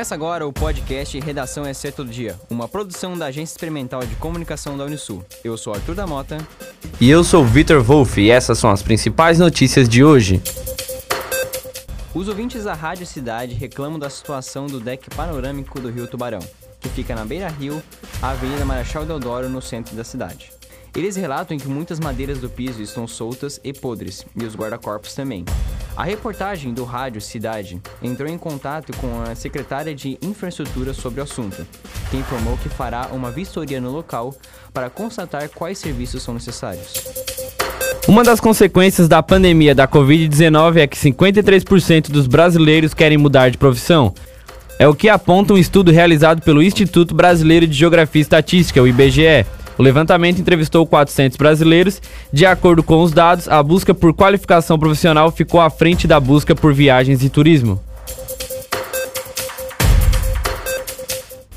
Começa 0.00 0.14
agora 0.14 0.46
o 0.46 0.52
podcast 0.52 1.20
Redação 1.20 1.62
SC 1.74 1.92
Todo 1.92 2.08
Dia, 2.08 2.34
uma 2.48 2.66
produção 2.66 3.18
da 3.18 3.26
Agência 3.26 3.52
Experimental 3.52 4.00
de 4.00 4.16
Comunicação 4.16 4.74
da 4.74 4.86
Unisul. 4.86 5.22
Eu 5.44 5.58
sou 5.58 5.74
Arthur 5.74 5.94
da 5.94 6.06
Mota. 6.06 6.38
E 6.98 7.10
eu 7.10 7.22
sou 7.22 7.44
Vitor 7.44 7.82
Wolff 7.82 8.18
e 8.18 8.30
essas 8.30 8.58
são 8.58 8.70
as 8.70 8.82
principais 8.82 9.38
notícias 9.38 9.86
de 9.86 10.02
hoje. 10.02 10.42
Os 12.14 12.28
ouvintes 12.28 12.64
da 12.64 12.72
Rádio 12.72 13.04
Cidade 13.04 13.52
reclamam 13.52 13.98
da 13.98 14.08
situação 14.08 14.66
do 14.66 14.80
deck 14.80 15.10
panorâmico 15.14 15.78
do 15.78 15.90
Rio 15.90 16.06
Tubarão, 16.06 16.40
que 16.80 16.88
fica 16.88 17.14
na 17.14 17.26
Beira 17.26 17.48
Rio, 17.50 17.82
a 18.22 18.30
Avenida 18.30 18.64
Marechal 18.64 19.04
Deodoro, 19.04 19.50
no 19.50 19.60
centro 19.60 19.94
da 19.94 20.02
cidade. 20.02 20.50
Eles 20.96 21.14
relatam 21.14 21.58
que 21.58 21.68
muitas 21.68 22.00
madeiras 22.00 22.38
do 22.38 22.48
piso 22.48 22.82
estão 22.82 23.06
soltas 23.06 23.60
e 23.62 23.70
podres, 23.70 24.24
e 24.34 24.46
os 24.46 24.56
guarda-corpos 24.56 25.14
também. 25.14 25.44
A 25.96 26.04
reportagem 26.04 26.72
do 26.72 26.84
Rádio 26.84 27.20
Cidade 27.20 27.80
entrou 28.02 28.28
em 28.28 28.38
contato 28.38 28.92
com 28.96 29.22
a 29.22 29.34
secretária 29.34 29.94
de 29.94 30.18
Infraestrutura 30.22 30.94
sobre 30.94 31.20
o 31.20 31.24
assunto, 31.24 31.66
que 32.10 32.16
informou 32.16 32.56
que 32.58 32.68
fará 32.68 33.08
uma 33.12 33.30
vistoria 33.30 33.80
no 33.80 33.90
local 33.90 34.34
para 34.72 34.88
constatar 34.88 35.48
quais 35.50 35.78
serviços 35.78 36.22
são 36.22 36.34
necessários. 36.34 36.94
Uma 38.08 38.24
das 38.24 38.40
consequências 38.40 39.08
da 39.08 39.22
pandemia 39.22 39.74
da 39.74 39.86
Covid-19 39.86 40.78
é 40.78 40.86
que 40.86 40.96
53% 40.96 42.10
dos 42.10 42.26
brasileiros 42.26 42.94
querem 42.94 43.18
mudar 43.18 43.50
de 43.50 43.58
profissão. 43.58 44.14
É 44.78 44.88
o 44.88 44.94
que 44.94 45.10
aponta 45.10 45.52
um 45.52 45.58
estudo 45.58 45.90
realizado 45.90 46.40
pelo 46.40 46.62
Instituto 46.62 47.14
Brasileiro 47.14 47.66
de 47.66 47.76
Geografia 47.76 48.20
e 48.20 48.22
Estatística, 48.22 48.82
o 48.82 48.88
IBGE. 48.88 49.44
O 49.80 49.82
levantamento 49.82 50.38
entrevistou 50.38 50.86
400 50.86 51.38
brasileiros. 51.38 52.02
De 52.30 52.44
acordo 52.44 52.82
com 52.82 53.02
os 53.02 53.12
dados, 53.12 53.48
a 53.48 53.62
busca 53.62 53.94
por 53.94 54.12
qualificação 54.12 54.78
profissional 54.78 55.32
ficou 55.32 55.58
à 55.58 55.70
frente 55.70 56.06
da 56.06 56.20
busca 56.20 56.54
por 56.54 56.74
viagens 56.74 57.24
e 57.24 57.30
turismo. 57.30 57.82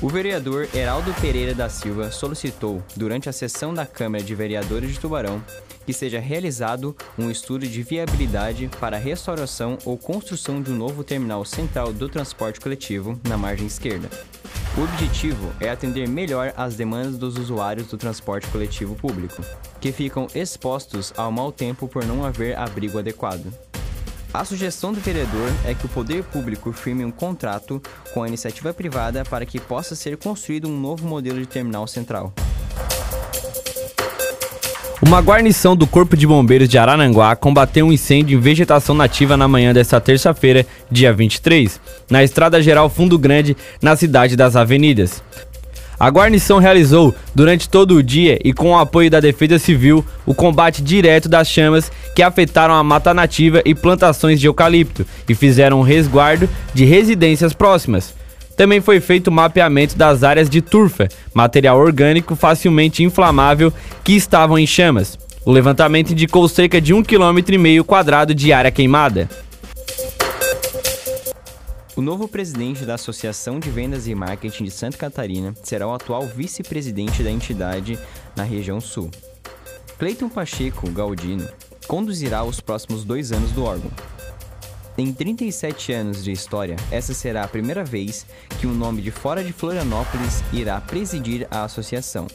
O 0.00 0.08
vereador 0.08 0.68
Heraldo 0.72 1.12
Pereira 1.20 1.56
da 1.56 1.68
Silva 1.68 2.12
solicitou, 2.12 2.80
durante 2.94 3.28
a 3.28 3.32
sessão 3.32 3.74
da 3.74 3.84
Câmara 3.84 4.22
de 4.22 4.32
Vereadores 4.32 4.92
de 4.92 5.00
Tubarão, 5.00 5.42
que 5.84 5.92
seja 5.92 6.20
realizado 6.20 6.96
um 7.18 7.32
estudo 7.32 7.66
de 7.66 7.82
viabilidade 7.82 8.70
para 8.78 8.96
a 8.96 9.00
restauração 9.00 9.76
ou 9.84 9.98
construção 9.98 10.62
de 10.62 10.70
um 10.70 10.76
novo 10.76 11.02
terminal 11.02 11.44
central 11.44 11.92
do 11.92 12.08
transporte 12.08 12.60
coletivo 12.60 13.18
na 13.28 13.36
margem 13.36 13.66
esquerda. 13.66 14.08
O 14.76 14.82
objetivo 14.82 15.52
é 15.60 15.70
atender 15.70 16.08
melhor 16.08 16.52
às 16.56 16.74
demandas 16.74 17.16
dos 17.16 17.38
usuários 17.38 17.86
do 17.86 17.96
transporte 17.96 18.48
coletivo 18.48 18.96
público, 18.96 19.40
que 19.80 19.92
ficam 19.92 20.26
expostos 20.34 21.12
ao 21.16 21.30
mau 21.30 21.52
tempo 21.52 21.86
por 21.86 22.04
não 22.04 22.24
haver 22.24 22.58
abrigo 22.58 22.98
adequado. 22.98 23.54
A 24.32 24.44
sugestão 24.44 24.92
do 24.92 24.98
vereador 24.98 25.48
é 25.64 25.74
que 25.74 25.86
o 25.86 25.88
poder 25.88 26.24
público 26.24 26.72
firme 26.72 27.04
um 27.04 27.12
contrato 27.12 27.80
com 28.12 28.24
a 28.24 28.26
iniciativa 28.26 28.74
privada 28.74 29.24
para 29.24 29.46
que 29.46 29.60
possa 29.60 29.94
ser 29.94 30.16
construído 30.16 30.68
um 30.68 30.76
novo 30.76 31.06
modelo 31.06 31.38
de 31.38 31.46
terminal 31.46 31.86
central. 31.86 32.34
Uma 35.06 35.20
guarnição 35.20 35.76
do 35.76 35.86
Corpo 35.86 36.16
de 36.16 36.26
Bombeiros 36.26 36.66
de 36.66 36.78
Araranguá 36.78 37.36
combateu 37.36 37.84
um 37.84 37.92
incêndio 37.92 38.38
em 38.38 38.40
vegetação 38.40 38.94
nativa 38.94 39.36
na 39.36 39.46
manhã 39.46 39.70
desta 39.70 40.00
terça-feira, 40.00 40.66
dia 40.90 41.12
23, 41.12 41.78
na 42.10 42.24
Estrada 42.24 42.62
Geral 42.62 42.88
Fundo 42.88 43.18
Grande, 43.18 43.54
na 43.82 43.94
cidade 43.96 44.34
das 44.34 44.56
Avenidas. 44.56 45.22
A 46.00 46.08
guarnição 46.08 46.58
realizou, 46.58 47.14
durante 47.34 47.68
todo 47.68 47.96
o 47.96 48.02
dia 48.02 48.38
e 48.42 48.54
com 48.54 48.70
o 48.70 48.78
apoio 48.78 49.10
da 49.10 49.20
Defesa 49.20 49.58
Civil, 49.58 50.02
o 50.24 50.34
combate 50.34 50.82
direto 50.82 51.28
das 51.28 51.48
chamas 51.48 51.92
que 52.16 52.22
afetaram 52.22 52.72
a 52.72 52.82
mata 52.82 53.12
nativa 53.12 53.60
e 53.62 53.74
plantações 53.74 54.40
de 54.40 54.46
eucalipto 54.46 55.04
e 55.28 55.34
fizeram 55.34 55.80
um 55.80 55.84
resguardo 55.84 56.48
de 56.72 56.86
residências 56.86 57.52
próximas. 57.52 58.14
Também 58.56 58.80
foi 58.80 59.00
feito 59.00 59.28
o 59.28 59.32
mapeamento 59.32 59.96
das 59.96 60.22
áreas 60.22 60.48
de 60.48 60.60
turfa, 60.60 61.08
material 61.32 61.78
orgânico 61.78 62.36
facilmente 62.36 63.02
inflamável 63.02 63.72
que 64.02 64.14
estavam 64.14 64.58
em 64.58 64.66
chamas. 64.66 65.18
O 65.44 65.50
levantamento 65.50 66.12
indicou 66.12 66.48
cerca 66.48 66.80
de 66.80 66.94
um 66.94 67.02
quilômetro 67.02 67.54
e 67.54 67.58
meio 67.58 67.84
quadrado 67.84 68.34
de 68.34 68.52
área 68.52 68.70
queimada. 68.70 69.28
O 71.96 72.02
novo 72.02 72.26
presidente 72.26 72.84
da 72.84 72.94
Associação 72.94 73.60
de 73.60 73.70
Vendas 73.70 74.08
e 74.08 74.14
Marketing 74.14 74.64
de 74.64 74.70
Santa 74.70 74.96
Catarina 74.96 75.54
será 75.62 75.86
o 75.86 75.94
atual 75.94 76.26
vice-presidente 76.26 77.22
da 77.22 77.30
entidade 77.30 77.98
na 78.34 78.42
região 78.42 78.80
sul. 78.80 79.10
Cleiton 79.98 80.28
Pacheco 80.28 80.90
Galdino 80.90 81.48
conduzirá 81.86 82.42
os 82.42 82.60
próximos 82.60 83.04
dois 83.04 83.30
anos 83.30 83.52
do 83.52 83.62
órgão. 83.62 83.90
Em 84.96 85.12
37 85.12 85.92
anos 85.92 86.22
de 86.22 86.30
história, 86.30 86.76
essa 86.88 87.12
será 87.12 87.42
a 87.42 87.48
primeira 87.48 87.84
vez 87.84 88.24
que 88.60 88.66
um 88.66 88.72
nome 88.72 89.02
de 89.02 89.10
fora 89.10 89.42
de 89.42 89.52
Florianópolis 89.52 90.40
irá 90.52 90.80
presidir 90.80 91.48
a 91.50 91.64
associação. 91.64 92.28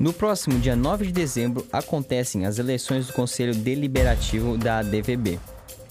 No 0.00 0.10
próximo 0.10 0.58
dia 0.58 0.74
9 0.74 1.06
de 1.06 1.12
dezembro 1.12 1.66
acontecem 1.70 2.46
as 2.46 2.58
eleições 2.58 3.06
do 3.06 3.12
Conselho 3.12 3.54
Deliberativo 3.54 4.56
da 4.56 4.78
ADVB. 4.78 5.38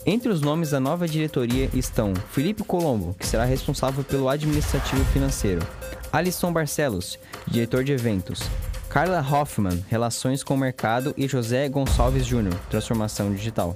Entre 0.07 0.29
os 0.29 0.41
nomes 0.41 0.72
da 0.72 0.79
nova 0.79 1.07
diretoria 1.07 1.69
estão 1.72 2.16
Felipe 2.31 2.63
Colombo, 2.63 3.16
que 3.19 3.25
será 3.25 3.46
responsável 3.46 4.03
pelo 4.03 4.28
administrativo 4.28 5.03
financeiro, 5.06 5.66
Alisson 6.12 6.52
Barcelos, 6.52 7.19
diretor 7.47 7.84
de 7.84 7.91
eventos, 7.91 8.40
Carla 8.90 9.19
Hoffman, 9.19 9.84
relações 9.88 10.44
com 10.44 10.56
o 10.56 10.57
mercado 10.57 11.13
e 11.16 11.28
José 11.28 11.67
Gonçalves 11.69 12.25
Júnior, 12.25 12.56
transformação 12.69 13.34
digital. 13.34 13.75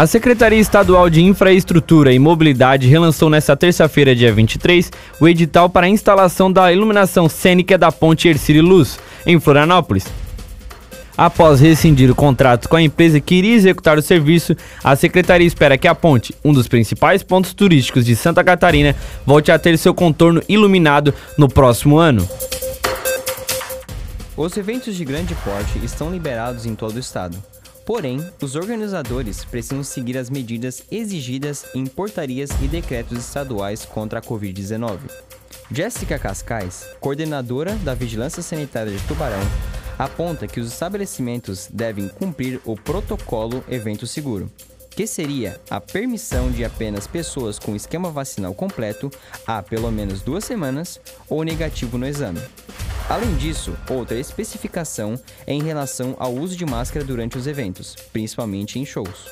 A 0.00 0.06
Secretaria 0.06 0.58
Estadual 0.58 1.10
de 1.10 1.20
Infraestrutura 1.20 2.10
e 2.10 2.18
Mobilidade 2.18 2.88
relançou 2.88 3.28
nesta 3.28 3.54
terça-feira, 3.54 4.16
dia 4.16 4.32
23, 4.32 4.90
o 5.20 5.28
edital 5.28 5.68
para 5.68 5.84
a 5.86 5.90
instalação 5.90 6.50
da 6.50 6.72
iluminação 6.72 7.28
cênica 7.28 7.76
da 7.76 7.92
Ponte 7.92 8.26
Ercílio 8.26 8.62
Luz, 8.62 8.98
em 9.26 9.38
Florianópolis. 9.38 10.06
Após 11.18 11.60
rescindir 11.60 12.10
o 12.10 12.14
contrato 12.14 12.66
com 12.66 12.76
a 12.76 12.82
empresa 12.82 13.20
que 13.20 13.34
iria 13.34 13.54
executar 13.54 13.98
o 13.98 14.02
serviço, 14.02 14.56
a 14.82 14.96
secretaria 14.96 15.46
espera 15.46 15.76
que 15.76 15.86
a 15.86 15.94
ponte, 15.94 16.34
um 16.42 16.54
dos 16.54 16.66
principais 16.66 17.22
pontos 17.22 17.52
turísticos 17.52 18.06
de 18.06 18.16
Santa 18.16 18.42
Catarina, 18.42 18.96
volte 19.26 19.52
a 19.52 19.58
ter 19.58 19.76
seu 19.76 19.92
contorno 19.92 20.42
iluminado 20.48 21.12
no 21.36 21.46
próximo 21.46 21.98
ano. 21.98 22.26
Os 24.34 24.56
eventos 24.56 24.96
de 24.96 25.04
grande 25.04 25.34
porte 25.44 25.78
estão 25.84 26.10
liberados 26.10 26.64
em 26.64 26.74
todo 26.74 26.96
o 26.96 27.00
estado. 27.00 27.36
Porém, 27.90 28.24
os 28.40 28.54
organizadores 28.54 29.44
precisam 29.44 29.82
seguir 29.82 30.16
as 30.16 30.30
medidas 30.30 30.84
exigidas 30.92 31.66
em 31.74 31.84
portarias 31.84 32.48
e 32.62 32.68
decretos 32.68 33.18
estaduais 33.18 33.84
contra 33.84 34.20
a 34.20 34.22
Covid-19. 34.22 35.00
Jéssica 35.72 36.16
Cascais, 36.16 36.86
coordenadora 37.00 37.74
da 37.78 37.92
Vigilância 37.92 38.44
Sanitária 38.44 38.92
de 38.92 39.02
Tubarão, 39.08 39.40
aponta 39.98 40.46
que 40.46 40.60
os 40.60 40.68
estabelecimentos 40.68 41.68
devem 41.68 42.06
cumprir 42.06 42.60
o 42.64 42.76
protocolo 42.76 43.64
Evento 43.68 44.06
Seguro, 44.06 44.48
que 44.90 45.04
seria 45.04 45.60
a 45.68 45.80
permissão 45.80 46.48
de 46.48 46.64
apenas 46.64 47.08
pessoas 47.08 47.58
com 47.58 47.74
esquema 47.74 48.08
vacinal 48.08 48.54
completo 48.54 49.10
há 49.44 49.60
pelo 49.64 49.90
menos 49.90 50.22
duas 50.22 50.44
semanas 50.44 51.00
ou 51.28 51.42
negativo 51.42 51.98
no 51.98 52.06
exame. 52.06 52.40
Além 53.10 53.34
disso, 53.34 53.72
outra 53.90 54.16
especificação 54.16 55.18
é 55.44 55.52
em 55.52 55.64
relação 55.64 56.14
ao 56.16 56.32
uso 56.32 56.56
de 56.56 56.64
máscara 56.64 57.04
durante 57.04 57.36
os 57.36 57.48
eventos, 57.48 57.96
principalmente 58.12 58.78
em 58.78 58.86
shows. 58.86 59.26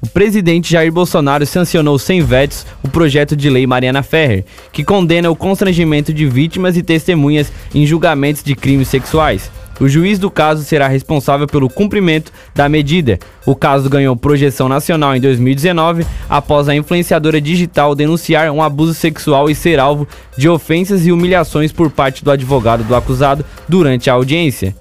O 0.00 0.08
presidente 0.08 0.72
Jair 0.72 0.90
Bolsonaro 0.90 1.44
sancionou 1.44 1.98
sem 1.98 2.22
vetos 2.22 2.64
o 2.82 2.88
projeto 2.88 3.36
de 3.36 3.50
lei 3.50 3.66
Mariana 3.66 4.02
Ferrer, 4.02 4.46
que 4.72 4.82
condena 4.82 5.30
o 5.30 5.36
constrangimento 5.36 6.10
de 6.10 6.24
vítimas 6.26 6.74
e 6.74 6.82
testemunhas 6.82 7.52
em 7.74 7.84
julgamentos 7.84 8.42
de 8.42 8.54
crimes 8.54 8.88
sexuais. 8.88 9.50
O 9.80 9.88
juiz 9.88 10.18
do 10.18 10.30
caso 10.30 10.62
será 10.62 10.86
responsável 10.86 11.46
pelo 11.46 11.68
cumprimento 11.68 12.32
da 12.54 12.68
medida. 12.68 13.18
O 13.44 13.56
caso 13.56 13.90
ganhou 13.90 14.16
projeção 14.16 14.68
nacional 14.68 15.16
em 15.16 15.20
2019 15.20 16.06
após 16.28 16.68
a 16.68 16.74
influenciadora 16.74 17.40
digital 17.40 17.94
denunciar 17.94 18.50
um 18.50 18.62
abuso 18.62 18.94
sexual 18.94 19.50
e 19.50 19.54
ser 19.54 19.80
alvo 19.80 20.06
de 20.36 20.48
ofensas 20.48 21.06
e 21.06 21.12
humilhações 21.12 21.72
por 21.72 21.90
parte 21.90 22.24
do 22.24 22.30
advogado 22.30 22.84
do 22.84 22.94
acusado 22.94 23.44
durante 23.68 24.08
a 24.08 24.14
audiência. 24.14 24.74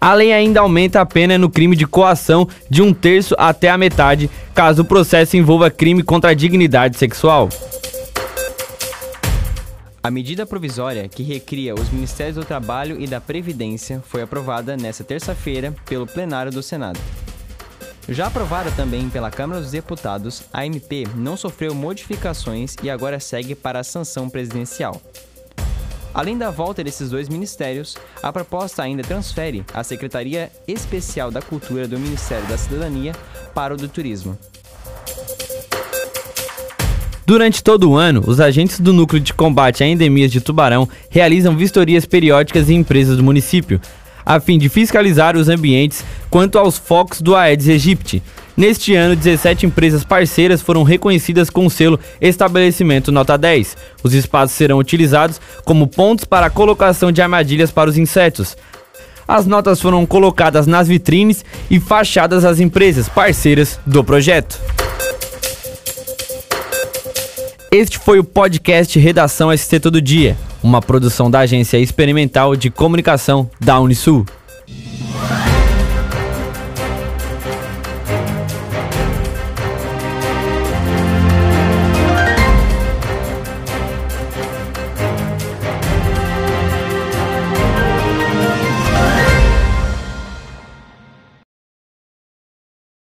A 0.00 0.14
lei 0.14 0.32
ainda 0.32 0.60
aumenta 0.60 1.00
a 1.00 1.06
pena 1.06 1.38
no 1.38 1.48
crime 1.48 1.76
de 1.76 1.86
coação 1.86 2.48
de 2.68 2.82
um 2.82 2.92
terço 2.92 3.36
até 3.38 3.70
a 3.70 3.78
metade, 3.78 4.28
caso 4.52 4.82
o 4.82 4.84
processo 4.84 5.36
envolva 5.36 5.70
crime 5.70 6.02
contra 6.02 6.30
a 6.30 6.34
dignidade 6.34 6.98
sexual. 6.98 7.48
A 10.04 10.10
medida 10.10 10.44
provisória 10.44 11.08
que 11.08 11.22
recria 11.22 11.76
os 11.76 11.88
Ministérios 11.90 12.34
do 12.34 12.44
Trabalho 12.44 13.00
e 13.00 13.06
da 13.06 13.20
Previdência 13.20 14.02
foi 14.04 14.20
aprovada 14.20 14.76
nesta 14.76 15.04
terça-feira 15.04 15.72
pelo 15.86 16.08
plenário 16.08 16.50
do 16.50 16.60
Senado. 16.60 16.98
Já 18.08 18.26
aprovada 18.26 18.72
também 18.72 19.08
pela 19.08 19.30
Câmara 19.30 19.60
dos 19.60 19.70
Deputados, 19.70 20.42
a 20.52 20.66
MP 20.66 21.06
não 21.14 21.36
sofreu 21.36 21.72
modificações 21.72 22.74
e 22.82 22.90
agora 22.90 23.20
segue 23.20 23.54
para 23.54 23.78
a 23.78 23.84
sanção 23.84 24.28
presidencial. 24.28 25.00
Além 26.12 26.36
da 26.36 26.50
volta 26.50 26.82
desses 26.82 27.10
dois 27.10 27.28
ministérios, 27.28 27.96
a 28.20 28.32
proposta 28.32 28.82
ainda 28.82 29.04
transfere 29.04 29.64
a 29.72 29.84
Secretaria 29.84 30.50
Especial 30.66 31.30
da 31.30 31.40
Cultura 31.40 31.86
do 31.86 31.96
Ministério 31.96 32.46
da 32.48 32.58
Cidadania 32.58 33.14
para 33.54 33.72
o 33.72 33.76
do 33.76 33.86
Turismo. 33.86 34.36
Durante 37.24 37.62
todo 37.62 37.90
o 37.90 37.96
ano, 37.96 38.22
os 38.26 38.40
agentes 38.40 38.80
do 38.80 38.92
Núcleo 38.92 39.20
de 39.20 39.32
Combate 39.32 39.84
a 39.84 39.86
Endemias 39.86 40.32
de 40.32 40.40
Tubarão 40.40 40.88
realizam 41.08 41.56
vistorias 41.56 42.04
periódicas 42.04 42.68
em 42.68 42.76
empresas 42.76 43.16
do 43.16 43.22
município, 43.22 43.80
a 44.26 44.40
fim 44.40 44.58
de 44.58 44.68
fiscalizar 44.68 45.36
os 45.36 45.48
ambientes 45.48 46.04
quanto 46.28 46.58
aos 46.58 46.76
focos 46.76 47.20
do 47.20 47.36
Aedes 47.36 47.68
aegypti. 47.68 48.22
Neste 48.56 48.94
ano, 48.94 49.14
17 49.14 49.66
empresas 49.66 50.04
parceiras 50.04 50.60
foram 50.60 50.82
reconhecidas 50.82 51.48
com 51.48 51.64
o 51.64 51.70
selo 51.70 51.98
Estabelecimento 52.20 53.12
Nota 53.12 53.38
10. 53.38 53.76
Os 54.02 54.14
espaços 54.14 54.56
serão 54.56 54.78
utilizados 54.78 55.40
como 55.64 55.86
pontos 55.86 56.24
para 56.24 56.46
a 56.46 56.50
colocação 56.50 57.12
de 57.12 57.22
armadilhas 57.22 57.70
para 57.70 57.88
os 57.88 57.96
insetos. 57.96 58.56
As 59.26 59.46
notas 59.46 59.80
foram 59.80 60.04
colocadas 60.04 60.66
nas 60.66 60.88
vitrines 60.88 61.44
e 61.70 61.78
fachadas 61.78 62.44
às 62.44 62.58
empresas 62.58 63.08
parceiras 63.08 63.78
do 63.86 64.02
projeto. 64.02 64.60
Este 67.74 67.98
foi 67.98 68.18
o 68.18 68.24
podcast 68.24 68.98
Redação 68.98 69.50
ST 69.56 69.80
Todo 69.80 69.98
Dia, 69.98 70.36
uma 70.62 70.82
produção 70.82 71.30
da 71.30 71.38
Agência 71.38 71.78
Experimental 71.78 72.54
de 72.54 72.68
Comunicação 72.68 73.50
da 73.58 73.80
Unisul. 73.80 74.26